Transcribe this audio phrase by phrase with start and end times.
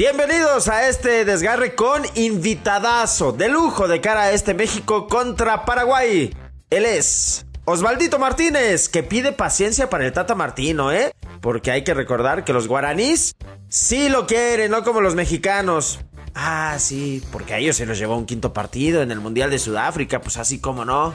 [0.00, 6.34] Bienvenidos a este desgarre con invitadazo de lujo de cara a este México contra Paraguay.
[6.70, 11.12] Él es Osvaldito Martínez, que pide paciencia para el Tata Martino, ¿eh?
[11.42, 13.34] Porque hay que recordar que los guaraníes
[13.68, 16.00] sí lo quieren, no como los mexicanos.
[16.34, 19.58] Ah, sí, porque a ellos se los llevó un quinto partido en el Mundial de
[19.58, 21.14] Sudáfrica, pues así como no.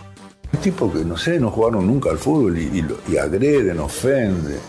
[0.53, 4.59] Un tipo que, no sé, no jugaron nunca al fútbol y, y, agreden, ofende.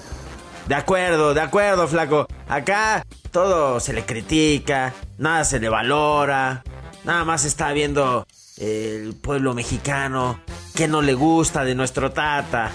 [0.66, 2.26] De acuerdo, de acuerdo, flaco.
[2.48, 6.64] Acá todo se le critica, nada se le valora,
[7.04, 8.26] nada más está viendo
[8.58, 10.40] el pueblo mexicano
[10.74, 12.70] que no le gusta de nuestro tata.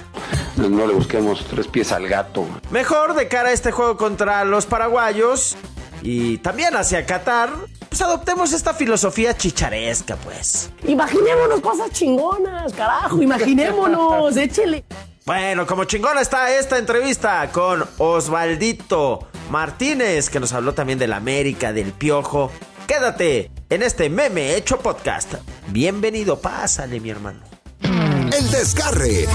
[0.58, 2.46] No, no le busquemos tres pies al gato.
[2.72, 5.56] Mejor de cara a este juego contra los paraguayos
[6.02, 7.52] y también hacia Qatar,
[7.90, 10.72] pues adoptemos esta filosofía chicharesca, pues.
[10.88, 14.84] Imaginémonos cosas chingonas, carajo, imaginémonos, échele.
[15.24, 21.72] Bueno, como chingona está esta entrevista con Osvaldito Martínez, que nos habló también del América,
[21.72, 22.52] del Piojo.
[22.88, 25.36] Quédate en este meme hecho podcast.
[25.68, 27.40] Bienvenido, pásale, mi hermano.
[27.84, 29.28] El Desgarre,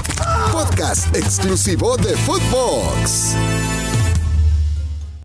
[0.51, 3.35] podcast exclusivo de Footbox.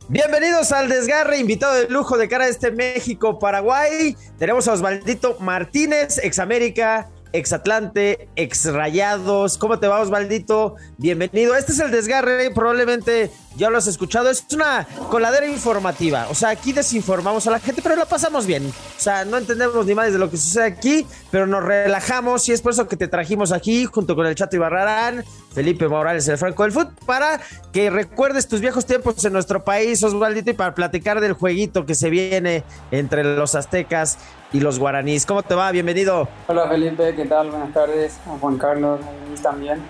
[0.09, 4.17] Bienvenidos al desgarre, invitado de lujo de cara a este México-Paraguay.
[4.39, 9.59] Tenemos a Osvaldito Martínez, ex América, exatlante, exrayados.
[9.59, 10.77] ¿Cómo te vamos, maldito?
[10.99, 11.55] Bienvenido.
[11.57, 14.31] Este es el desgarre, probablemente ya lo has escuchado.
[14.31, 16.27] Es una coladera informativa.
[16.31, 18.67] O sea, aquí desinformamos a la gente, pero la pasamos bien.
[18.69, 22.53] O sea, no entendemos ni más de lo que sucede aquí, pero nos relajamos y
[22.53, 26.39] es por eso que te trajimos aquí junto con el Chato Ibarrarán, Felipe Morales, el
[26.39, 27.41] Franco del Foot, para
[27.73, 31.95] que recuerdes tus viejos tiempos en nuestro país, Osvaldito, y para platicar del jueguito que
[31.95, 34.19] se viene entre los aztecas
[34.53, 35.27] y los guaraníes.
[35.27, 35.71] ¿Cómo te va?
[35.71, 36.29] Bienvenido.
[36.47, 37.51] Hola Felipe, ¿qué tal?
[37.51, 38.19] Buenas tardes.
[38.27, 39.01] A Juan Carlos,
[39.43, 39.83] también.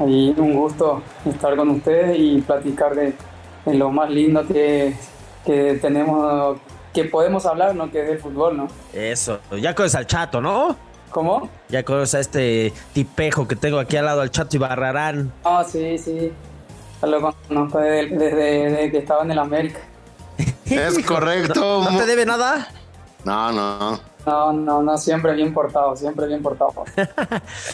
[0.00, 3.14] Y un gusto estar con ustedes y platicar de,
[3.66, 4.94] de lo más lindo que,
[5.44, 6.58] que, tenemos,
[6.92, 7.90] que podemos hablar, ¿no?
[7.90, 8.68] Que es el fútbol, ¿no?
[8.92, 10.76] Eso, ya conoces al chato, ¿no?
[11.10, 11.48] ¿Cómo?
[11.68, 15.32] Ya conoces a este tipejo que tengo aquí al lado, al chato y Barrarán.
[15.44, 16.32] Ah, sí, sí.
[17.02, 19.80] Lo conozco desde, desde, desde que estaba en el América.
[20.66, 21.82] Es correcto.
[21.84, 22.68] ¿No, ¿No, te debe nada?
[23.24, 24.00] No, no.
[24.26, 26.84] No, no, no, siempre bien portado, siempre bien portado.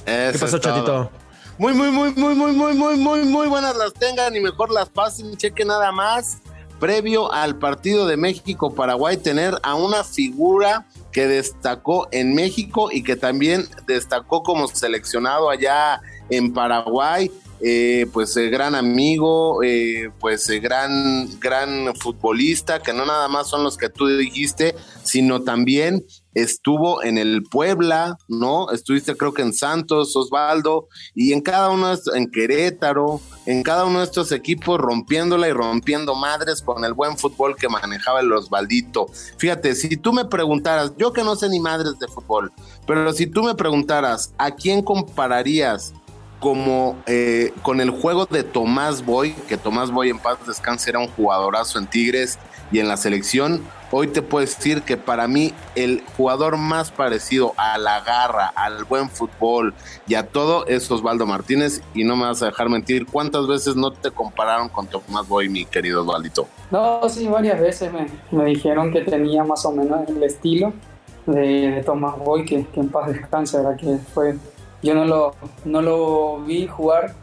[0.05, 1.11] ¿Qué pasó, chatito?
[1.59, 4.91] Muy, muy, muy, muy, muy, muy, muy, muy, muy buenas las tengan y mejor las
[4.91, 5.34] pasen.
[5.39, 6.43] Cheque nada más.
[6.78, 13.17] Previo al partido de México-Paraguay, tener a una figura que destacó en México y que
[13.17, 17.31] también destacó como seleccionado allá en Paraguay.
[17.62, 23.65] Eh, pues eh, gran amigo, eh, pues gran, gran futbolista, que no nada más son
[23.65, 26.05] los que tú dijiste, sino también
[26.37, 28.71] estuvo en el Puebla, ¿no?
[28.71, 33.63] Estuviste creo que en Santos, Osvaldo, y en cada uno, de estos, en Querétaro, en
[33.63, 38.21] cada uno de estos equipos rompiéndola y rompiendo madres con el buen fútbol que manejaba
[38.21, 39.07] el Osvaldito.
[39.39, 42.53] Fíjate, si tú me preguntaras, yo que no sé ni madres de fútbol,
[42.87, 45.95] pero si tú me preguntaras, ¿a quién compararías?
[46.41, 50.99] Como eh, con el juego de Tomás Boy, que Tomás Boy en paz descanse era
[50.99, 52.39] un jugadorazo en Tigres
[52.73, 57.55] y en la selección, hoy te puedo decir que para mí el jugador más parecido
[57.57, 59.73] a la garra, al buen fútbol
[60.07, 63.77] y a todo es Osvaldo Martínez y no me vas a dejar mentir, ¿cuántas veces
[63.77, 66.49] no te compararon con Tomás Boy, mi querido Osvaldito?
[66.71, 70.73] No, sí, varias veces me, me dijeron que tenía más o menos el estilo
[71.27, 73.77] de, Tomás Boy, que, que en paz descanse, ¿verdad?
[73.77, 74.37] que fue
[74.82, 77.14] yo no lo, no lo vi jugar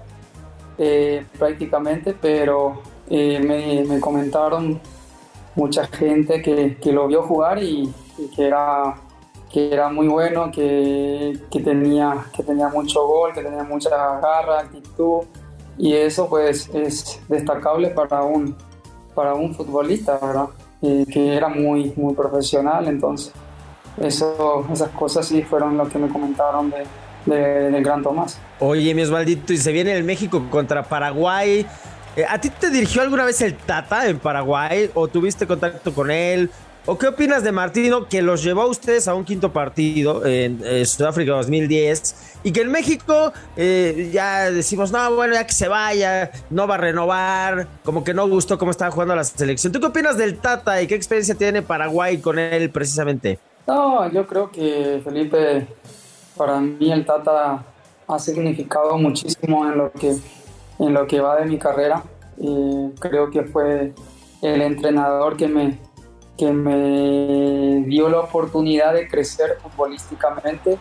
[0.77, 4.79] eh, prácticamente, pero eh, me, me, comentaron
[5.55, 7.93] mucha gente que, que lo vio jugar y,
[8.35, 8.95] que, era,
[9.51, 13.89] que era muy bueno, que, que, tenía, que tenía mucho gol, que tenía mucha
[14.19, 15.25] garra, actitud,
[15.77, 18.55] y eso pues es destacable para un,
[19.13, 20.47] para un futbolista, ¿verdad?
[20.81, 23.31] Que era muy, muy profesional, entonces
[23.97, 26.83] esas cosas sí fueron lo que me comentaron de,
[27.25, 28.39] de, del Gran Tomás.
[28.59, 31.65] Oye, mi Osvaldito, y se viene el México contra Paraguay.
[32.15, 34.89] Eh, ¿A ti te dirigió alguna vez el Tata en Paraguay?
[34.93, 36.49] ¿O tuviste contacto con él?
[36.85, 40.59] ¿O qué opinas de Martino que los llevó a ustedes a un quinto partido en
[40.65, 45.69] eh, Sudáfrica 2010 y que en México eh, ya decimos, no, bueno, ya que se
[45.69, 49.71] vaya, no va a renovar, como que no gustó cómo estaba jugando la selección?
[49.71, 53.39] ¿Tú qué opinas del Tata y qué experiencia tiene Paraguay con él precisamente?
[53.65, 55.65] No, yo creo que Felipe
[56.35, 57.63] para mí el Tata
[58.07, 60.15] ha significado muchísimo en lo que,
[60.79, 62.03] en lo que va de mi carrera.
[62.37, 63.93] Y creo que fue
[64.41, 65.79] el entrenador que me,
[66.37, 70.77] que me dio la oportunidad de crecer futbolísticamente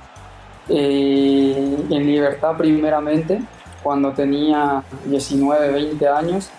[0.68, 3.42] eh, en libertad primeramente,
[3.82, 6.50] cuando tenía 19, 20 años.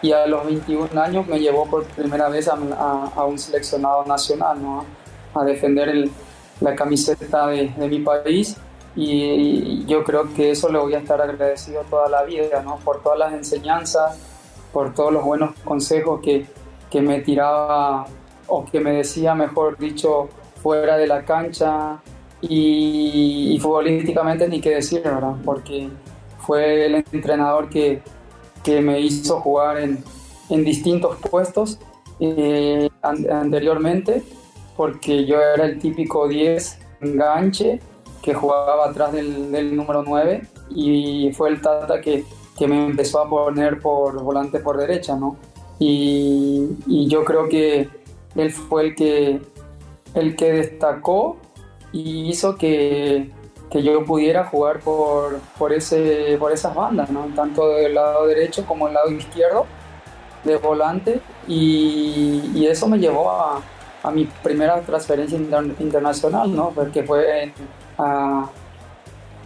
[0.00, 4.60] y a los 21 años me llevó por primera vez a, a, un seleccionado nacional,
[4.60, 4.84] ¿no?
[5.32, 6.10] a defender el,
[6.62, 8.56] la camiseta de, mi país
[8.94, 12.76] y yo creo que eso le voy a estar agradecido toda la vida, ¿no?
[12.76, 14.18] por todas las enseñanzas,
[14.72, 16.46] por todos los buenos consejos que,
[16.90, 18.06] que me tiraba
[18.46, 20.28] o que me decía, mejor dicho,
[20.62, 22.00] fuera de la cancha
[22.40, 25.36] y, y futbolísticamente ni qué decir, ¿verdad?
[25.44, 25.88] Porque
[26.38, 28.02] fue el entrenador que,
[28.62, 30.04] que me hizo jugar en,
[30.50, 31.78] en distintos puestos
[32.20, 34.22] eh, anteriormente,
[34.82, 37.78] porque yo era el típico 10 enganche
[38.20, 42.24] que jugaba atrás del, del número 9 y fue el Tata que,
[42.58, 45.36] que, me empezó a poner por volante por derecha, ¿no?
[45.78, 47.88] Y, y yo creo que
[48.34, 49.40] él fue el que,
[50.14, 51.36] el que destacó
[51.92, 53.30] y hizo que,
[53.70, 57.26] que yo pudiera jugar por, por, ese, por esas bandas, ¿no?
[57.36, 59.64] tanto del lado derecho como del lado izquierdo
[60.42, 63.62] de volante y, y eso me llevó a,
[64.02, 65.38] a, mi primera transferencia
[65.78, 66.70] internacional, ¿no?
[66.74, 67.54] porque fue en,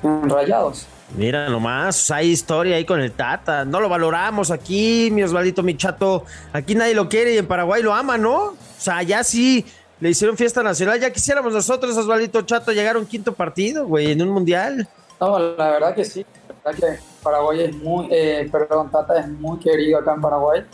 [0.03, 0.87] en Rayados.
[1.15, 3.65] Mira nomás, hay historia ahí con el Tata.
[3.65, 6.25] No lo valoramos aquí, mi Osvaldito, mi chato.
[6.53, 8.37] Aquí nadie lo quiere y en Paraguay lo ama, ¿no?
[8.39, 9.65] O sea, ya sí
[10.01, 11.01] le hicieron fiesta nacional.
[11.01, 14.89] Ya quisiéramos nosotros, Osvaldito Chato, llegar a un quinto partido, güey, en un mundial.
[15.21, 16.27] No, la verdad que sí.
[16.49, 20.65] La verdad que Paraguay es muy, eh, perdón, Tata es muy querido acá en Paraguay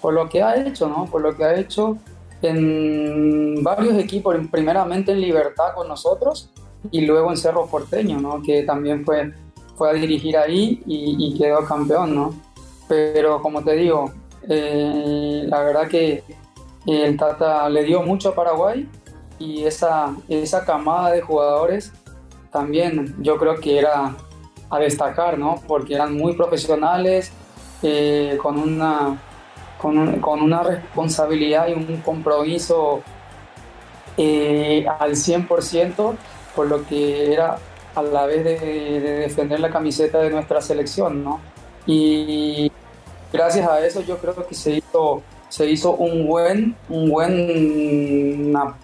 [0.00, 1.06] por lo que ha hecho, ¿no?
[1.06, 1.98] Por lo que ha hecho
[2.42, 6.50] en varios equipos, primeramente en Libertad con nosotros
[6.90, 8.42] y luego en Cerro Porteño, ¿no?
[8.42, 9.32] Que también fue,
[9.76, 12.34] fue a dirigir ahí y, quedó campeón, ¿no?
[12.88, 14.12] Pero como te digo,
[14.48, 16.24] eh, la verdad que
[16.86, 18.88] el Tata le dio mucho a Paraguay
[19.38, 21.92] y esa, esa camada de jugadores
[22.50, 24.14] también yo creo que era
[24.70, 25.56] a destacar, ¿no?
[25.66, 27.32] Porque eran muy profesionales,
[27.82, 29.20] eh, con, una,
[29.80, 33.02] con, con, una responsabilidad y un compromiso
[34.16, 36.14] eh, al 100%,
[36.54, 37.58] por lo que era
[37.94, 41.40] a la vez de, de, defender la camiseta de nuestra selección, ¿no?
[41.86, 42.70] Y
[43.32, 48.76] gracias a eso yo creo que se hizo se hizo un buen, un buen, una,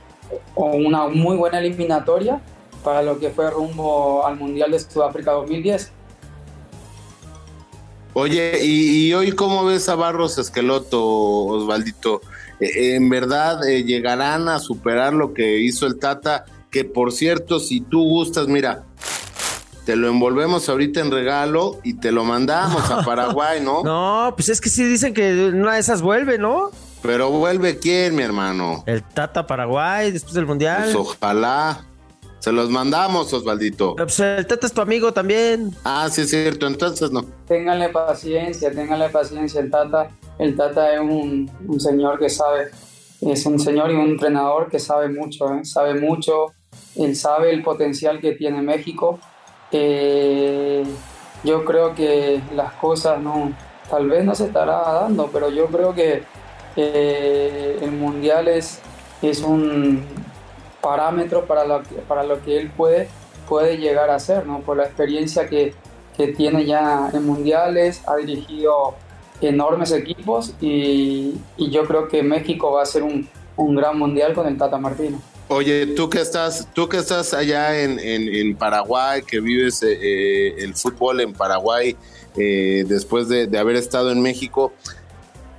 [0.56, 2.40] una muy buena eliminatoria
[2.84, 5.92] para lo que fue rumbo al Mundial de Sudáfrica 2010.
[8.18, 12.22] Oye, ¿y, hoy cómo ves a Barros Esqueloto, Osvaldito?
[12.60, 16.46] Eh, ¿En verdad eh, llegarán a superar lo que hizo el Tata?
[16.70, 18.84] Que por cierto, si tú gustas, mira,
[19.84, 23.82] te lo envolvemos ahorita en regalo y te lo mandamos a Paraguay, ¿no?
[23.82, 26.70] No, pues es que sí dicen que una de esas vuelve, ¿no?
[27.02, 28.82] Pero vuelve quién, mi hermano?
[28.86, 30.84] El Tata Paraguay después del Mundial.
[30.84, 31.84] Pues ojalá.
[32.46, 33.96] Se los mandamos, Osvaldito.
[33.96, 35.74] pues el Tata es tu amigo también.
[35.82, 37.24] Ah, sí es cierto, entonces no.
[37.48, 39.60] Ténganle paciencia, ténganle paciencia.
[39.60, 42.70] El Tata, el Tata es un, un señor que sabe,
[43.20, 45.64] es un señor y un entrenador que sabe mucho, ¿eh?
[45.64, 46.52] sabe mucho.
[46.94, 49.18] Él sabe el potencial que tiene México
[49.72, 50.84] eh,
[51.42, 53.52] yo creo que las cosas no,
[53.90, 56.22] tal vez no se estará dando, pero yo creo que
[56.76, 58.80] eh, el mundial es,
[59.20, 60.04] es un
[60.86, 63.08] parámetro para lo, que, para lo que él puede,
[63.48, 64.60] puede llegar a ser, ¿no?
[64.60, 65.74] por la experiencia que,
[66.16, 68.94] que tiene ya en mundiales, ha dirigido
[69.40, 74.32] enormes equipos y, y, yo creo que México va a ser un, un gran mundial
[74.32, 75.20] con el Tata Martino.
[75.48, 80.54] Oye, tú que estás, tú que estás allá en, en, Paraguay, que vives eh, eh,
[80.58, 81.96] el fútbol en Paraguay
[82.36, 84.72] eh, después de, de, haber estado en México.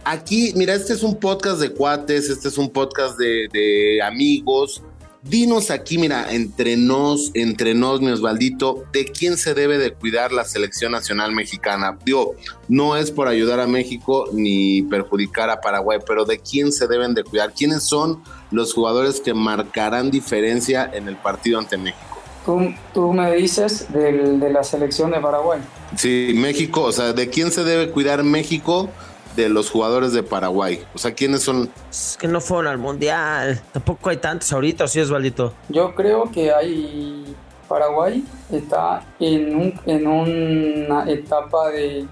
[0.05, 4.81] Aquí, mira, este es un podcast de cuates, este es un podcast de, de amigos.
[5.23, 10.31] Dinos aquí, mira, entre nos, entre nos, mi Osvaldito, ¿de quién se debe de cuidar
[10.31, 11.97] la selección nacional mexicana?
[12.05, 12.35] Digo,
[12.67, 17.13] no es por ayudar a México ni perjudicar a Paraguay, pero ¿de quién se deben
[17.13, 17.53] de cuidar?
[17.53, 18.21] ¿Quiénes son
[18.51, 22.21] los jugadores que marcarán diferencia en el partido ante México?
[22.45, 25.59] Tú, tú me dices del, de la selección de Paraguay.
[25.97, 28.89] Sí, México, o sea, ¿de quién se debe cuidar México?
[29.37, 30.83] De los jugadores de Paraguay?
[30.93, 31.69] O sea, ¿quiénes son?
[31.89, 33.61] Es que no fueron al Mundial.
[33.71, 35.53] Tampoco hay tantos ahorita, ¿o sí, Osvaldito?
[35.69, 37.35] Yo creo que hay...
[37.67, 42.05] Paraguay está en, un, en una etapa de,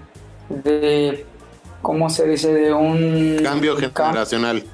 [0.50, 1.24] de,
[1.80, 2.52] ¿cómo se dice?
[2.52, 3.38] De un...
[3.42, 4.64] Cambio generacional.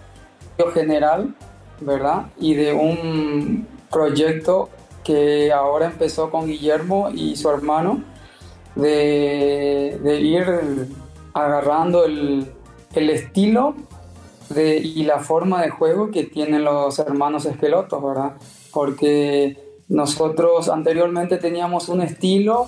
[0.56, 1.34] Cambio general,
[1.80, 2.26] ¿verdad?
[2.36, 4.70] Y de un proyecto
[5.04, 8.02] que ahora empezó con Guillermo y su hermano
[8.74, 10.44] de, de ir
[11.34, 12.52] agarrando el,
[12.94, 13.74] el estilo
[14.54, 18.32] y la forma de juego que tienen los hermanos Esquelotos, ¿verdad?
[18.70, 19.56] Porque
[19.88, 22.66] nosotros anteriormente teníamos un estilo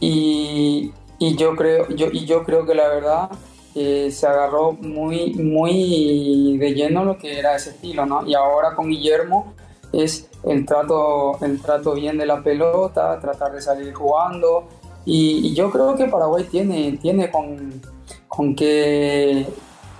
[0.00, 3.30] y, y yo, creo, yo, y yo creo que la verdad
[3.74, 8.26] eh, se agarró muy, muy de lleno lo que era ese estilo, ¿no?
[8.26, 9.54] Y ahora con Guillermo
[9.92, 14.64] es el trato, el trato bien de la pelota, tratar de salir jugando.
[15.04, 17.80] Y, yo creo que Paraguay tiene, tiene con,
[18.34, 19.46] con, qué,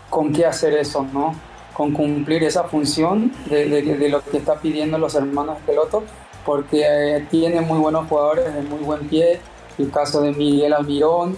[0.09, 1.35] con qué hacer eso, ¿no?
[1.75, 6.03] Con cumplir esa función de, de, lo que está pidiendo los hermanos Peloto,
[6.47, 9.39] porque eh, tiene muy buenos jugadores de muy buen pie.
[9.79, 11.37] El caso de Miguel Almirón,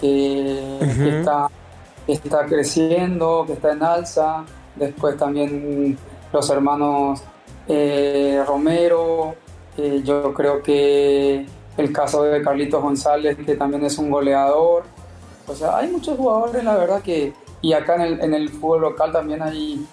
[0.00, 1.48] que, que está
[2.06, 4.44] está creciendo, que está en alza.
[4.76, 5.98] Después también
[6.32, 7.22] los hermanos
[7.66, 9.34] eh, Romero.
[10.04, 11.44] yo creo que
[11.76, 14.84] el caso de Carlitos González, que también es un goleador.
[15.46, 17.32] O sea, hay muchos jugadores, la verdad que...
[17.62, 19.84] Y acá en el, en el fútbol local también hay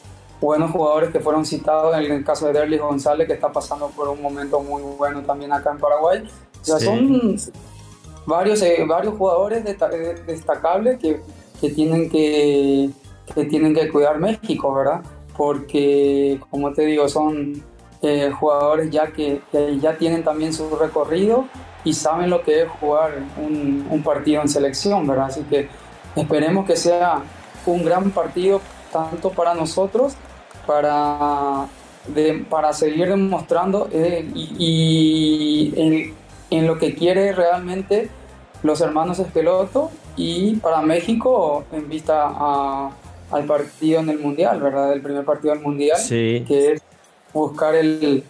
[0.41, 4.09] buenos jugadores que fueron citados, en el caso de Derlis González, que está pasando por
[4.09, 6.27] un momento muy bueno también acá en Paraguay.
[6.61, 7.37] O sea, son
[8.25, 9.63] varios, eh, varios jugadores
[10.25, 11.21] destacables que
[11.63, 12.89] que tienen que,
[13.33, 15.01] que tienen que cuidar México, ¿verdad?
[15.37, 17.63] Porque, como te digo, son
[18.01, 19.41] eh, jugadores ya que,
[19.79, 21.45] ya tienen también su recorrido
[21.83, 25.25] y saben lo que es jugar un, un, partido en selección, ¿verdad?
[25.27, 25.67] Así que
[26.15, 27.21] esperemos que sea
[27.65, 28.61] un gran partido
[28.91, 30.15] tanto para nosotros,
[30.65, 31.67] para,
[32.07, 36.13] de, para seguir demostrando eh, y, y en,
[36.49, 38.09] en, lo que quiere realmente
[38.61, 42.91] los hermanos Esqueloto y para México en vista
[43.31, 44.93] al partido en el Mundial, ¿verdad?
[44.93, 46.81] El primer partido del Mundial, que es
[47.33, 48.23] buscar el,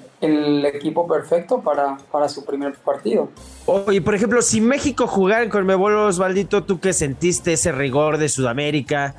[0.65, 3.30] equipo perfecto para, para su primer partido.
[3.65, 8.18] Oh, y por ejemplo, si México jugara en Conmebol, Osvaldito, tú que sentiste ese rigor
[8.18, 9.15] de Sudamérica,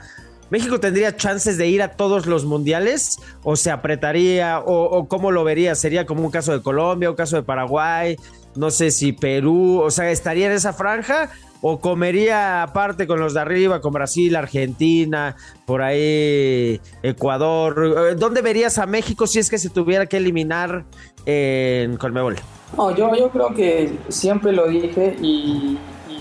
[0.50, 3.18] ¿México tendría chances de ir a todos los mundiales?
[3.42, 4.60] ¿O se apretaría?
[4.60, 5.74] ¿O, o cómo lo vería?
[5.74, 8.16] ¿Sería como un caso de Colombia, un caso de Paraguay?
[8.54, 11.30] No sé si Perú, o sea, ¿estaría en esa franja?
[11.66, 18.10] O comería aparte con los de arriba, con Brasil, Argentina, por ahí Ecuador.
[18.10, 20.84] Eh, ¿Dónde verías a México si es que se tuviera que eliminar
[21.24, 22.36] en Colmebol?
[22.76, 25.78] No, yo, yo creo que siempre lo dije y,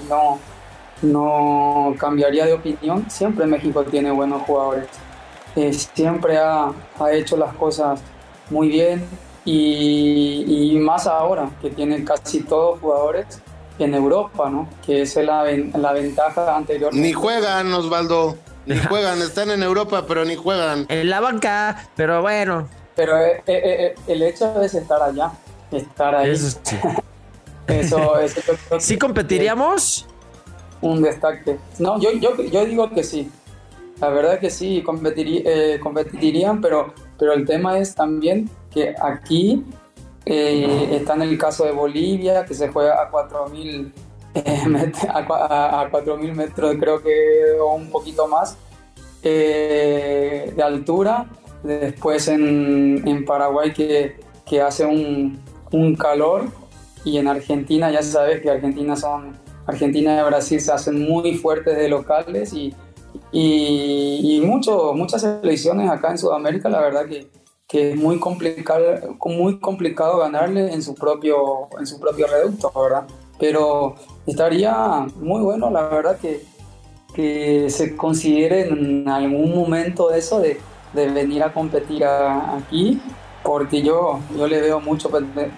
[0.07, 0.39] no,
[1.01, 3.05] no cambiaría de opinión.
[3.09, 4.87] Siempre México tiene buenos jugadores.
[5.57, 8.01] Eh, siempre ha, ha, hecho las cosas
[8.49, 9.05] muy bien
[9.43, 13.41] y, y, más ahora que tiene casi todos jugadores
[13.83, 14.67] en Europa, ¿no?
[14.85, 16.93] Que es la, la ventaja anterior.
[16.93, 18.37] Ni juegan, Osvaldo.
[18.65, 20.85] Ni juegan, están en Europa, pero ni juegan.
[20.89, 22.67] En la banca, pero bueno.
[22.95, 25.31] Pero eh, eh, eh, el hecho es estar allá,
[25.71, 26.31] estar ahí.
[26.31, 26.77] Eso sí.
[27.67, 28.13] eso,
[28.79, 30.07] ¿Sí competiríamos?
[30.81, 31.57] Un destaque.
[31.79, 33.31] No, yo, yo, yo digo que sí.
[33.99, 39.63] La verdad que sí, competirían, pero, pero el tema es también que aquí
[40.25, 43.91] eh, está en el caso de Bolivia, que se juega a 4.000
[44.35, 44.63] eh,
[45.09, 48.57] a, metros, creo que un poquito más
[49.21, 51.29] eh, de altura.
[51.63, 55.39] Después en, Paraguay que, que hace un,
[55.71, 56.47] un, calor
[57.05, 61.77] y en Argentina ya sabes que Argentina son Argentina y Brasil se hacen muy fuertes
[61.77, 62.75] de locales y,
[63.31, 67.29] y, y muchas selecciones acá en Sudamérica la verdad que,
[67.67, 73.07] que es muy complicado, muy complicado ganarle en su propio, en su propio reducto, ¿verdad?
[73.39, 76.43] Pero estaría muy bueno, la verdad, que,
[77.15, 80.59] que se considere en algún momento eso de,
[80.93, 83.01] de venir a competir aquí,
[83.43, 85.11] porque yo, yo le veo mucho,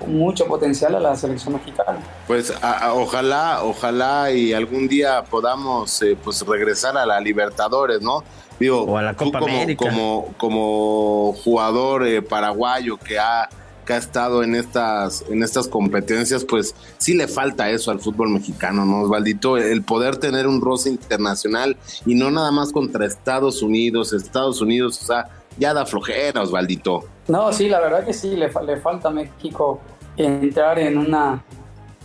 [0.07, 1.99] mucho potencial a la selección mexicana.
[2.27, 2.53] Pues
[2.93, 8.23] ojalá, ojalá y algún día podamos eh, pues regresar a la Libertadores, ¿no?
[8.59, 9.85] Digo, o a la Copa como, América.
[9.85, 13.49] Como, como jugador eh, paraguayo que ha,
[13.85, 18.29] que ha estado en estas, en estas competencias, pues sí le falta eso al fútbol
[18.29, 19.57] mexicano, ¿no, Osvaldito?
[19.57, 25.01] El poder tener un roce internacional y no nada más contra Estados Unidos, Estados Unidos,
[25.03, 27.05] o sea, ya da flojera, Osvaldito.
[27.27, 29.79] No, sí, la verdad que sí, le, le falta a México
[30.17, 31.43] entrar en una,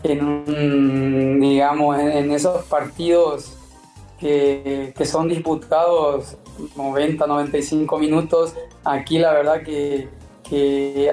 [0.02, 3.56] en un, digamos, en esos partidos
[4.18, 6.36] que, son disputados
[6.76, 8.54] 90, 95 minutos.
[8.84, 10.08] Aquí la verdad que,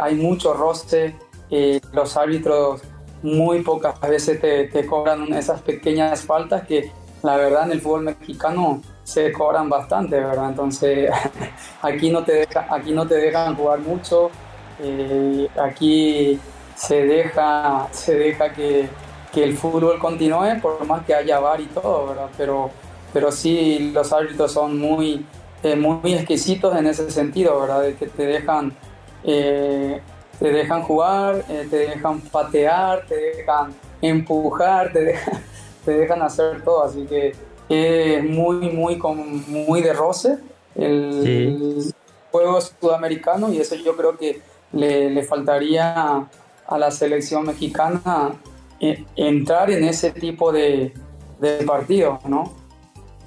[0.01, 1.15] hay mucho roce,
[1.51, 2.82] eh, los árbitros
[3.22, 6.91] muy pocas veces te, cobran esas pequeñas faltas que
[7.24, 10.50] la verdad en el fútbol mexicano se cobran bastante, ¿verdad?
[10.50, 11.10] Entonces
[11.82, 14.30] aquí no te, aquí no te dejan jugar mucho,
[14.84, 16.38] eh, aquí
[16.76, 18.90] se deja, se deja que,
[19.32, 22.28] que, el fútbol continúe por más que haya VAR y todo, ¿verdad?
[22.38, 22.70] Pero
[23.14, 25.26] pero sí los árbitros son muy,
[25.64, 27.84] eh, muy exquisitos en ese sentido, ¿verdad?
[27.84, 28.74] De que te dejan,
[29.24, 30.02] eh,
[30.38, 35.42] te dejan jugar, te dejan patear, te dejan empujar, te dejan,
[35.86, 40.38] te dejan hacer todo, así que es muy, muy, con, muy de roce
[40.76, 41.94] el,
[42.32, 44.42] juego sudamericano y eso yo creo que
[44.74, 46.28] le, le faltaría
[46.68, 48.34] a la selección mexicana
[48.80, 50.94] eh, entrar en ese tipo de,
[51.40, 52.54] de partido, ¿no?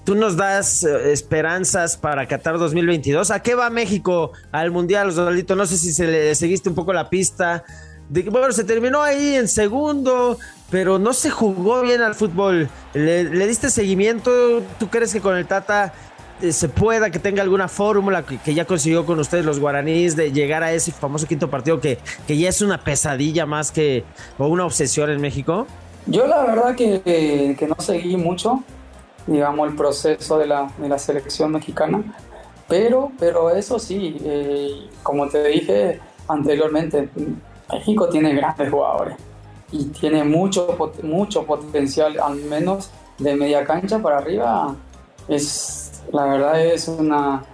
[0.04, 3.30] Tú nos das eh, esperanzas para Qatar 2022.
[3.30, 5.56] ¿A qué va México al Mundial, Osvaldito?
[5.56, 7.64] No sé si se le seguiste un poco la pista.
[8.08, 10.38] De, bueno, se terminó ahí en segundo,
[10.70, 12.68] pero no se jugó bien al fútbol.
[12.94, 14.62] ¿Le, diste seguimiento?
[14.78, 15.92] ¿Tú crees que con el Tata
[16.40, 20.16] eh, se pueda, que tenga alguna fórmula que, que, ya consiguió con ustedes los guaraníes
[20.16, 24.04] de llegar a ese famoso quinto partido que, que ya es una pesadilla más que
[24.38, 25.66] o una obsesión en México?
[26.06, 28.62] Yo la verdad que, que no seguí mucho,
[29.26, 32.02] digamos, el proceso de la, de la selección mexicana,
[32.68, 37.10] pero, pero eso sí, eh, como te dije anteriormente,
[37.70, 39.16] México tiene grandes jugadores
[39.72, 44.74] y tiene mucho, mucho potencial, al menos de media cancha para arriba.
[45.28, 47.44] Es, la verdad es una,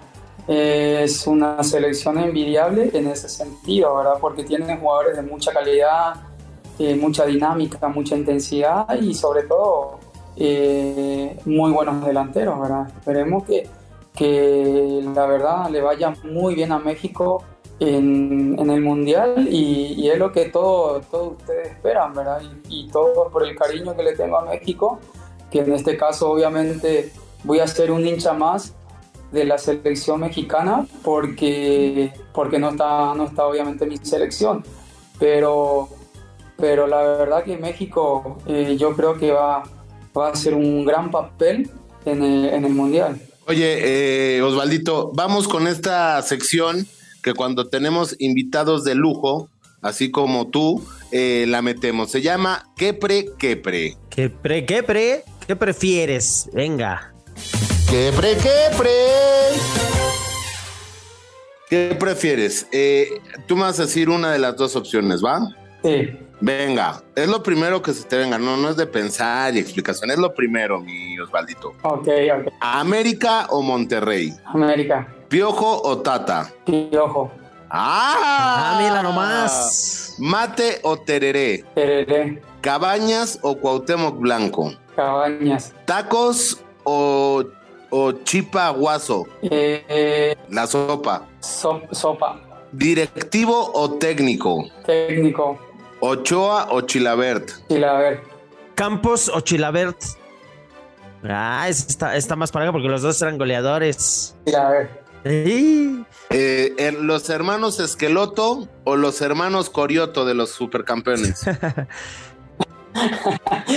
[0.48, 4.14] es una selección envidiable en ese sentido, ¿verdad?
[4.20, 6.14] Porque tienen jugadores de mucha calidad,
[6.78, 9.98] eh, mucha dinámica, mucha intensidad y sobre todo
[10.36, 12.88] eh, muy buenos delanteros, ¿verdad?
[12.88, 13.68] Esperemos que,
[14.16, 17.44] que la verdad le vaya muy bien a México
[17.78, 22.40] en, en el Mundial y, y, es lo que todos todo ustedes esperan, ¿verdad?
[22.68, 24.98] Y, todo por el cariño que le tengo a México,
[25.50, 27.12] que en este caso obviamente
[27.44, 28.74] voy a ser un hincha más
[29.30, 34.64] de la selección mexicana porque, porque no, está, no está obviamente mi selección,
[35.18, 35.88] pero,
[36.56, 39.64] pero la verdad que México eh, yo creo que va,
[40.16, 41.70] va a hacer un gran papel
[42.06, 43.20] en el, en el Mundial.
[43.48, 46.84] Oye, eh, Osvaldito, vamos con esta sección
[47.22, 49.48] que cuando tenemos invitados de lujo,
[49.82, 52.10] así como tú, eh, la metemos.
[52.10, 53.96] Se llama ¿Qué pre, qué pre?
[54.10, 55.22] ¿Qué pre, qué pre?
[55.46, 56.50] ¿Qué prefieres?
[56.52, 57.14] Venga.
[57.88, 58.90] ¿Qué pre, qué pre?
[61.70, 62.66] ¿Qué prefieres?
[62.72, 63.10] Eh,
[63.46, 65.54] tú me vas a decir una de las dos opciones, ¿va?
[65.84, 66.18] Sí.
[66.40, 70.10] Venga, es lo primero que se te venga, no, no es de pensar y explicación,
[70.10, 71.72] es lo primero, mi Osvaldito.
[71.82, 72.52] Ok, ok.
[72.60, 74.34] ¿América o Monterrey?
[74.44, 75.08] América.
[75.28, 76.52] ¿Piojo o Tata?
[76.66, 77.30] Piojo.
[77.70, 78.74] ¡Ah!
[78.74, 80.14] Ah, mira nomás.
[80.18, 81.64] ¿Mate o tereré?
[81.74, 82.42] Tereré.
[82.60, 84.72] ¿Cabañas o Cuauhtémoc Blanco?
[84.94, 85.72] Cabañas.
[85.84, 87.42] ¿Tacos o,
[87.90, 89.24] o chipa guaso?
[89.42, 91.26] Eh, eh, La sopa.
[91.40, 92.40] so- sopa.
[92.72, 94.64] ¿Directivo o técnico?
[94.84, 95.58] Técnico.
[96.00, 97.50] ¿Ochoa o Chilabert?
[97.68, 98.22] Ver.
[98.74, 99.96] Campos o Chilabert.
[101.24, 104.36] Ah, está, está más pareja porque los dos eran goleadores.
[105.24, 106.04] Sí.
[106.30, 111.44] Eh, eh, ¿Los hermanos Esqueloto o los hermanos Corioto de los supercampeones?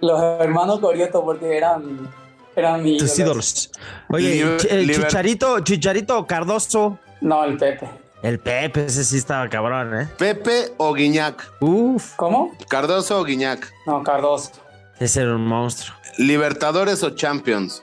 [0.00, 2.08] Los hermanos Corioto porque eran
[2.56, 3.70] eran mis Tus ídolos.
[4.10, 6.98] Oye, Liber- Ch- el Liber- Chicharito, Chicharito Cardoso.
[7.20, 7.88] No, el Pepe.
[8.24, 10.08] El Pepe, ese sí estaba cabrón, ¿eh?
[10.16, 11.46] ¿Pepe o Guiñac?
[11.60, 12.52] Uf, ¿Cómo?
[12.68, 13.70] ¿Cardoso o Guiñac?
[13.86, 14.50] No, Cardoso.
[14.98, 15.94] ese era un monstruo.
[16.16, 17.82] ¿Libertadores o Champions?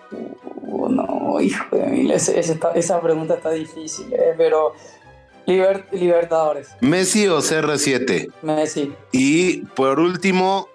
[0.63, 4.73] Uh, no, hijo de mí, ese- ese está- esa pregunta está difícil, eh, pero
[5.45, 8.31] Liber- Libertadores, ¿Messi o CR7?
[8.41, 10.69] Messi, Y por último,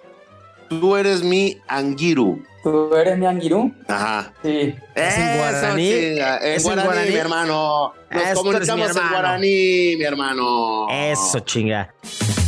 [0.69, 2.43] tú eres mi Angiru.
[2.67, 3.73] ¿tú eres mi Anguirú?
[3.87, 4.33] Ajá.
[4.43, 4.75] Sí.
[4.95, 5.89] ¿Es en guaraní?
[5.89, 7.11] ¿Es en guaraní, guaraní?
[7.11, 7.95] mi hermano.
[8.11, 8.43] Nos Esto eres mi
[8.75, 10.87] comunicamos en guaraní, mi hermano.
[10.91, 11.95] Eso, chinga.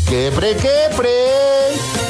[0.09, 2.08] ¡Qué pre, qué pre!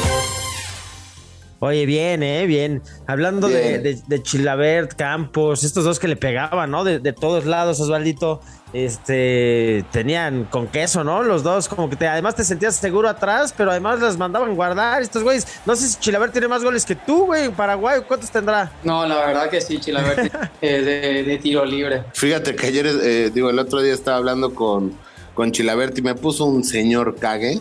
[1.59, 2.45] Oye, bien, ¿eh?
[2.45, 2.81] Bien.
[3.05, 3.83] Hablando de, Bien.
[3.83, 6.83] de, de Chilabert, Campos, estos dos que le pegaban, ¿no?
[6.83, 8.39] De, de todos lados, Osvaldito.
[8.71, 11.23] Este, tenían con queso, ¿no?
[11.23, 15.01] Los dos, como que te, además te sentías seguro atrás, pero además las mandaban guardar
[15.01, 15.47] estos güeyes.
[15.65, 17.49] No sé si Chilabert tiene más goles que tú, güey.
[17.49, 18.71] Paraguay, ¿cuántos tendrá?
[18.83, 22.03] No, la verdad que sí, Chilavert eh, de, de tiro libre.
[22.13, 24.93] Fíjate que ayer, eh, digo, el otro día estaba hablando con,
[25.33, 27.59] con Chilaberti y me puso un señor cague.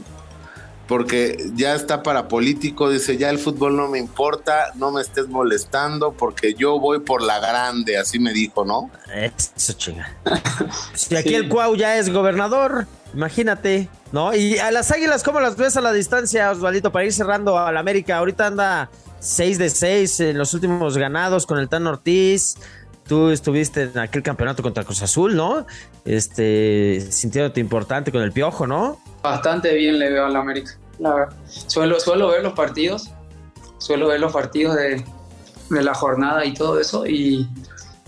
[0.89, 5.29] Porque ya está para político, dice, ya el fútbol no me importa, no me estés
[5.29, 8.91] molestando porque yo voy por la grande, así me dijo, ¿no?
[9.15, 10.17] Eso, chinga.
[10.95, 11.35] Si aquí Sí.
[11.35, 14.35] el Cuau ya es gobernador, imagínate, ¿no?
[14.35, 16.91] Y a las águilas, ¿cómo las ves a la distancia, Osvaldito?
[16.91, 21.59] Para ir cerrando al América, ahorita anda 6 de 6 en los últimos ganados con
[21.59, 22.57] el Tan Ortiz.
[23.09, 25.67] Tú estuviste en aquel campeonato contra Cruz Azul, ¿no?
[26.05, 29.01] Este, sintiéndote importante con el piojo, ¿no?
[29.23, 31.37] Bastante bien le veo a la América, la verdad.
[31.47, 33.11] Suelo, suelo ver los partidos,
[33.79, 35.03] suelo ver los partidos de,
[35.71, 37.49] de la jornada y todo eso, y,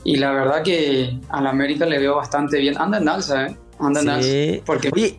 [0.05, 2.77] y la verdad que a la América le veo bastante bien.
[2.79, 3.57] Anda en alza, ¿eh?
[3.79, 4.51] Anda en Sí.
[4.53, 4.65] alza.
[4.67, 5.19] Porque Oye.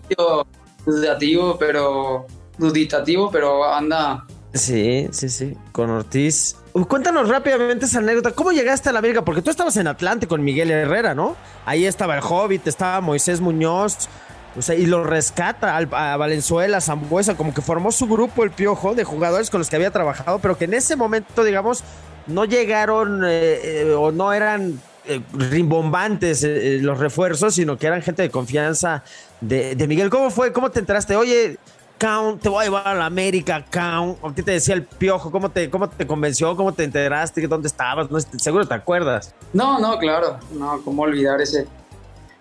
[0.86, 5.58] dudativo, pero duditativo, pero anda Sí, sí, sí.
[5.72, 6.56] Con Ortiz.
[6.74, 8.32] Cuéntanos rápidamente esa anécdota.
[8.32, 9.24] ¿Cómo llegaste a la América?
[9.24, 11.36] Porque tú estabas en Atlante con Miguel Herrera, ¿no?
[11.66, 14.10] Ahí estaba el Hobbit, estaba Moisés Muñoz.
[14.58, 18.96] O sea, y lo rescata a Valenzuela, Zambuesa, como que formó su grupo, el Piojo,
[18.96, 21.84] de jugadores con los que había trabajado, pero que en ese momento, digamos,
[22.28, 23.30] no llegaron eh,
[23.64, 26.46] eh, o no eran eh, rimbombantes
[26.82, 29.04] los refuerzos, sino que eran gente de confianza
[29.40, 30.10] de, de Miguel.
[30.10, 30.52] ¿Cómo fue?
[30.52, 31.16] ¿Cómo te enteraste?
[31.16, 31.58] Oye,
[32.02, 34.18] Count, te voy a llevar a la América, Count.
[34.24, 35.30] ¿O qué te decía el Piojo?
[35.32, 36.56] ¿Cómo te, cómo te convenció?
[36.56, 37.46] ¿Cómo te enteraste?
[37.48, 38.10] ¿Dónde estabas?
[38.10, 39.36] No, seguro te acuerdas.
[39.54, 41.68] No, no, claro, no, cómo olvidar ese,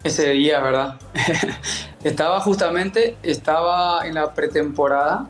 [0.02, 0.98] ese día, ¿verdad?
[2.04, 5.28] estaba justamente, estaba en la pretemporada,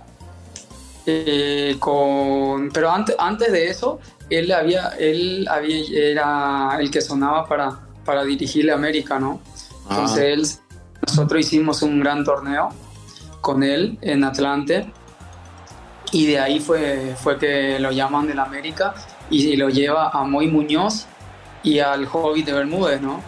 [1.06, 7.46] eh, con, pero antes, antes de eso, él había, él había, era el que sonaba
[7.46, 9.40] para, para dirigir la América, ¿no?
[9.88, 10.24] Entonces Ah.
[10.24, 10.46] él,
[11.04, 12.68] nosotros hicimos un gran torneo
[13.40, 14.90] con él en Atlante
[16.12, 18.94] y de ahí fue, fue que lo llaman del América
[19.30, 21.06] y lo lleva a Moy Muñoz
[21.62, 23.22] y al Hobbit de Bermúdez, ¿no?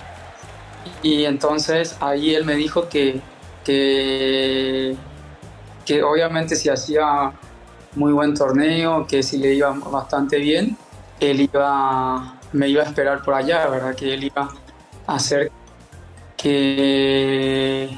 [1.03, 3.20] Y entonces ahí él me dijo que,
[3.64, 4.96] que,
[5.85, 7.33] que obviamente si hacía
[7.94, 10.77] muy buen torneo, que si le iba bastante bien,
[11.20, 13.94] él iba, me iba a esperar por allá, ¿verdad?
[13.94, 14.48] Que él iba
[15.07, 15.53] a hacer
[16.37, 17.96] que,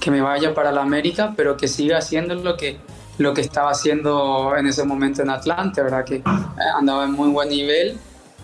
[0.00, 2.78] que me vaya para la América, pero que siga haciendo lo que,
[3.18, 6.04] lo que estaba haciendo en ese momento en Atlante, ¿verdad?
[6.04, 6.22] Que eh,
[6.76, 7.98] andaba en muy buen nivel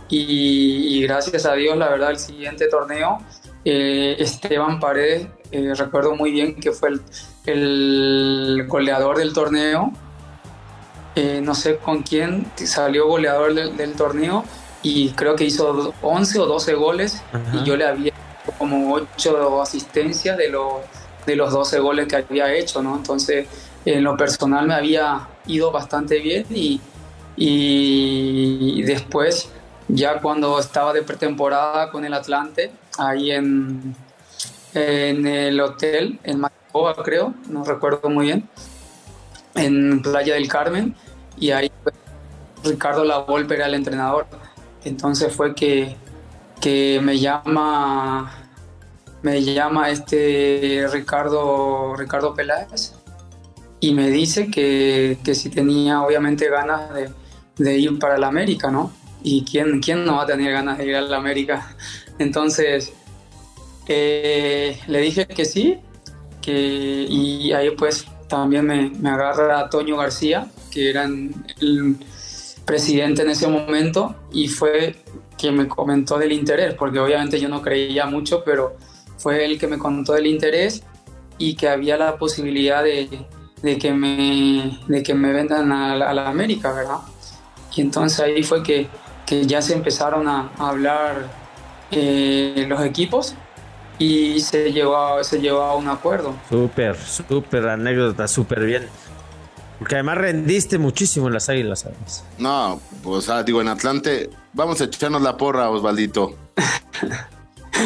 [0.08, 3.18] y, y gracias a Dios, la verdad, el siguiente torneo,
[3.64, 7.00] eh, Esteban Paredes, eh, recuerdo muy bien que fue el,
[7.46, 9.90] el goleador del torneo,
[11.16, 14.44] eh, no sé con quién salió goleador del, del torneo
[14.82, 17.56] y creo que hizo 11 o 12 goles Ajá.
[17.56, 18.12] y yo le había
[18.58, 20.74] como 8 asistencias de los,
[21.26, 22.96] de los 12 goles que había hecho, ¿no?
[22.96, 23.46] Entonces,
[23.84, 26.80] en lo personal me había ido bastante bien y,
[27.36, 29.50] y después,
[29.88, 33.94] ya cuando estaba de pretemporada con el Atlante, ahí en,
[34.74, 38.48] en el hotel, en Macoba creo, no recuerdo muy bien,
[39.54, 40.94] en Playa del Carmen,
[41.38, 41.70] y ahí
[42.64, 44.26] Ricardo Lavolpe era el entrenador.
[44.84, 45.96] Entonces fue que,
[46.60, 48.43] que me llama
[49.24, 52.92] me llama este Ricardo Ricardo Peláez
[53.80, 56.90] y me dice que, que si tenía obviamente ganas
[57.56, 58.92] de, ir para la América, ¿no?
[59.22, 61.74] Y quién, quién no va a tener ganas de ir a la América.
[62.18, 62.92] Entonces
[63.88, 65.78] eh, le dije que sí,
[66.42, 71.96] que, y ahí pues también me, me agarra Toño García, que era el
[72.66, 74.96] presidente en ese momento, y fue
[75.38, 78.76] quien me comentó del interés, porque obviamente yo no creía mucho, pero
[79.18, 80.82] fue él que me contó del interés
[81.38, 83.26] y que había la posibilidad de,
[83.62, 86.98] de que, me, de que me vendan a, la- a la América, ¿verdad?
[87.74, 88.86] Y entonces ahí fue que,
[89.26, 91.26] que ya se empezaron a, a hablar
[91.90, 93.34] eh, los equipos
[93.98, 96.34] y se llegó, a, se llegó a un acuerdo.
[96.48, 98.86] Súper, súper anécdota, súper bien.
[99.78, 102.24] Porque además rendiste muchísimo en las águilas, ¿sabes?
[102.38, 106.36] No, pues digo, en Atlante, vamos a echarnos la porra, Osvaldito.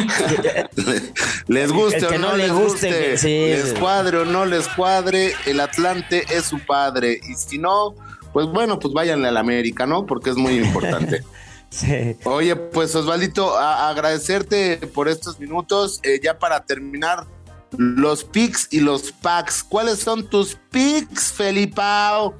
[1.47, 3.75] les guste El que o no, no le les guste, guste, que- sí, les sí.
[3.79, 7.19] cuadre o no les cuadre, el Atlante es su padre.
[7.29, 7.95] Y si no,
[8.33, 10.05] pues bueno, pues váyanle al América, ¿no?
[10.05, 11.23] Porque es muy importante.
[11.71, 12.15] Sí.
[12.23, 15.99] Oye, pues Osvaldito, a- agradecerte por estos minutos.
[16.01, 17.27] Eh, ya para terminar,
[17.77, 19.61] los picks y los packs.
[19.61, 22.33] ¿Cuáles son tus picks, Felipao?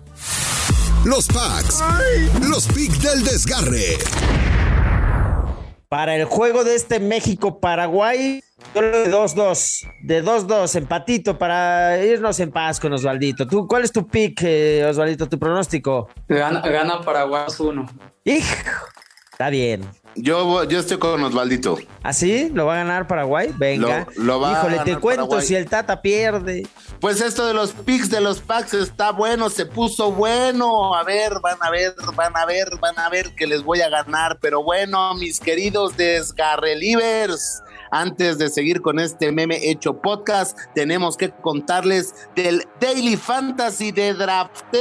[1.06, 1.78] Los packs.
[2.42, 4.00] Los picks del desgarre.
[5.90, 8.44] Para el juego de este México-Paraguay,
[8.76, 9.90] doy 2-2.
[10.04, 13.48] De 2-2, empatito para irnos en paz con Osvaldito.
[13.48, 16.08] ¿Tú, ¿Cuál es tu pick, eh, Osvaldito, tu pronóstico?
[16.28, 17.86] Gana, gana Paraguay 1.
[18.24, 18.46] Hijo,
[19.40, 19.90] está bien.
[20.18, 21.78] Yo, yo estoy con Osvaldito.
[22.04, 22.50] ¿Así?
[22.54, 23.54] ¿Lo va a ganar Paraguay?
[23.58, 24.06] Venga.
[24.18, 25.48] Lo- lo va a Híjole, te ganar cuento Paraguay.
[25.48, 26.68] si el Tata pierde.
[27.00, 30.94] Pues esto de los picks de los packs está bueno, se puso bueno.
[30.94, 33.88] A ver, van a ver, van a ver, van a ver que les voy a
[33.88, 34.40] ganar.
[34.42, 41.30] Pero bueno, mis queridos desgarrelivers, antes de seguir con este meme hecho podcast, tenemos que
[41.30, 44.80] contarles del Daily Fantasy de Draftea.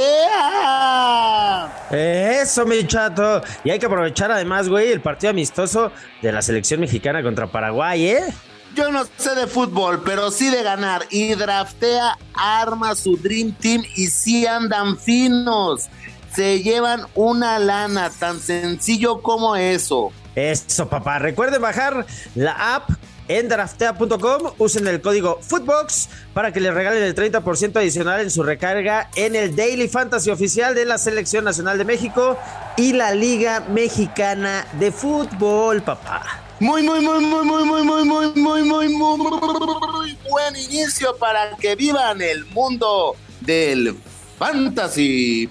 [1.91, 3.41] Eso, mi chato.
[3.63, 5.91] Y hay que aprovechar además, güey, el partido amistoso
[6.21, 8.33] de la selección mexicana contra Paraguay, ¿eh?
[8.75, 11.03] Yo no sé de fútbol, pero sí de ganar.
[11.09, 15.87] Y draftea, arma su Dream Team y sí andan finos.
[16.33, 20.11] Se llevan una lana tan sencillo como eso.
[20.39, 21.19] Eso, papá.
[21.19, 22.89] Recuerden bajar la app
[23.27, 24.53] en draftea.com.
[24.57, 29.35] Usen el código Footbox para que les regalen el 30% adicional en su recarga en
[29.35, 32.37] el Daily Fantasy oficial de la Selección Nacional de México
[32.77, 36.23] y la Liga Mexicana de Fútbol, papá.
[36.61, 41.75] Muy, muy, muy, muy, muy, muy, muy, muy, muy, muy, muy buen inicio para que
[41.75, 43.95] vivan el mundo del
[44.37, 45.49] fantasy.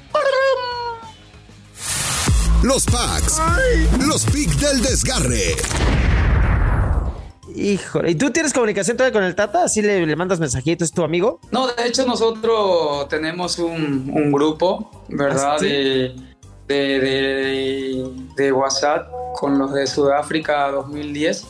[2.62, 3.40] Los packs.
[4.06, 5.54] Los picks del desgarre.
[7.54, 9.64] Híjole, ¿y tú tienes comunicación todavía con el Tata?
[9.64, 10.88] ¿Así le, le mandas mensajitos?
[10.88, 11.40] ¿Es tu amigo?
[11.50, 15.54] No, de hecho nosotros tenemos un, un grupo, ¿verdad?
[15.54, 15.66] ¿Ah, sí?
[15.66, 16.14] de,
[16.68, 21.44] de, de, de WhatsApp con los de Sudáfrica 2010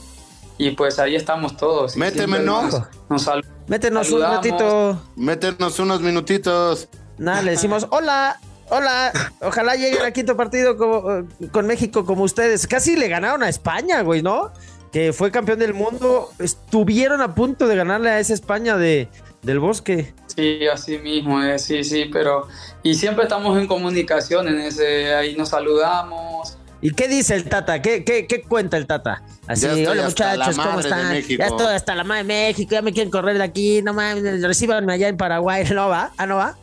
[0.56, 1.96] y pues ahí estamos todos.
[1.96, 2.68] Méteme, ¿no?
[3.10, 4.36] Nos, sal- Métenos un saludamos.
[4.36, 5.02] ratito.
[5.16, 6.88] Métenos unos minutitos.
[7.18, 8.40] Nada, le decimos hola,
[8.70, 9.12] hola.
[9.40, 12.66] Ojalá lleguen al quinto partido como- con México como ustedes.
[12.66, 14.52] Casi le ganaron a España, güey, ¿no?
[14.92, 16.31] Que fue campeón del mundo.
[16.38, 19.09] Estuvieron a punto de ganarle a esa España de,
[19.42, 20.14] del bosque.
[20.35, 22.46] Sí, así mismo, eh, sí, sí, pero...
[22.83, 26.57] Y siempre estamos en comunicación, en ese, ahí nos saludamos.
[26.81, 27.83] ¿Y qué dice el Tata?
[27.83, 29.22] ¿Qué, qué, qué cuenta el Tata?
[29.48, 31.09] Así, hola muchachos, la ¿cómo están?
[31.09, 31.40] México".
[31.42, 34.42] Ya estoy hasta la madre de México, ya me quieren correr de aquí, no mames,
[34.42, 36.12] recíbanme allá en Paraguay, ¿no va?
[36.16, 36.57] ¿Ah, no va?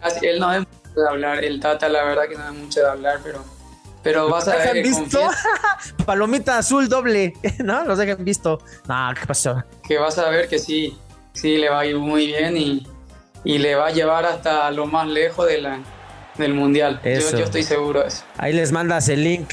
[0.00, 2.80] Casi- él no es mucho de hablar, el Tata la verdad que no es mucho
[2.80, 3.44] de hablar, pero,
[4.02, 5.20] pero vas a ver visto?
[6.06, 7.84] Palomita azul doble, ¿no?
[7.84, 8.60] Los dejan visto.
[8.88, 9.62] No, ¿qué pasó?
[9.86, 10.96] que vas a ver que sí,
[11.32, 12.86] sí le va a ir muy bien y,
[13.44, 15.78] y le va a llevar hasta lo más lejos de la,
[16.38, 17.00] del mundial.
[17.04, 17.36] Yo, Eso.
[17.38, 18.22] yo estoy seguro de eso.
[18.38, 19.50] Ahí les mandas el link.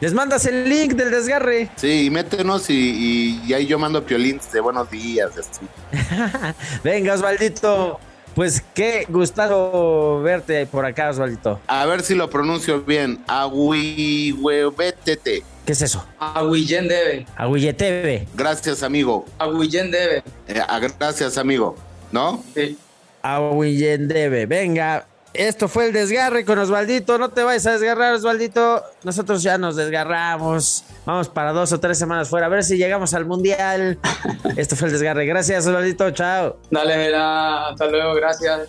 [0.00, 1.70] Les mandas el link del desgarre.
[1.76, 5.30] Sí, métenos y, y- y ahí yo mando piolines de buenos días.
[5.38, 5.64] así.
[6.84, 8.00] Venga, Osvaldito.
[8.34, 11.58] Pues qué gustado verte por acá, Osvaldito.
[11.66, 13.18] A ver si lo pronuncio bien.
[13.26, 15.42] Aguihuevetete.
[15.66, 16.06] ¿Qué es eso?
[16.18, 18.26] Aguillén debe, Aguilleteve.
[18.34, 19.26] Gracias, amigo.
[19.38, 20.24] Aguillén debe.
[20.48, 20.60] Eh,
[20.98, 21.76] gracias, amigo.
[22.10, 22.42] ¿No?
[22.54, 22.76] Sí.
[23.22, 24.46] Aguillendebe.
[24.46, 27.18] Venga, esto fue el desgarre con Osvaldito.
[27.18, 28.82] No te vayas a desgarrar, Osvaldito.
[29.04, 30.84] Nosotros ya nos desgarramos.
[31.04, 32.46] Vamos para dos o tres semanas fuera.
[32.46, 33.98] A ver si llegamos al mundial.
[34.56, 35.26] Esto fue el desgarre.
[35.26, 36.10] Gracias, Osvaldito.
[36.10, 36.56] Chao.
[36.70, 38.68] Dale, verá, hasta luego, gracias.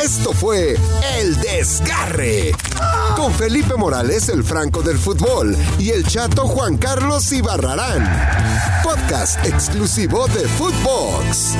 [0.00, 0.76] Esto fue
[1.18, 2.52] El Desgarre.
[3.16, 8.08] Con Felipe Morales, el Franco del Fútbol, y el chato Juan Carlos Ibarrarán.
[8.84, 11.56] Podcast exclusivo de Footbox.